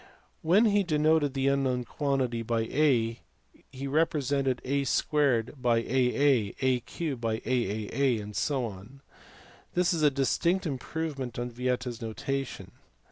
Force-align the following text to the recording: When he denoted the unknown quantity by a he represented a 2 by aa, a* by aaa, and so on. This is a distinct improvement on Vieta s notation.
When 0.41 0.65
he 0.65 0.81
denoted 0.83 1.35
the 1.35 1.47
unknown 1.49 1.83
quantity 1.83 2.41
by 2.41 2.61
a 2.61 3.19
he 3.69 3.85
represented 3.85 4.59
a 4.65 4.83
2 4.83 5.43
by 5.57 5.77
aa, 5.83 6.53
a* 6.59 6.81
by 7.19 7.37
aaa, 7.41 8.19
and 8.19 8.35
so 8.35 8.65
on. 8.65 9.01
This 9.75 9.93
is 9.93 10.01
a 10.01 10.09
distinct 10.09 10.65
improvement 10.65 11.37
on 11.37 11.51
Vieta 11.51 11.89
s 11.89 12.01
notation. 12.01 12.71